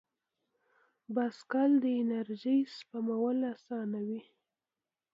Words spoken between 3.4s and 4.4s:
اسانوي.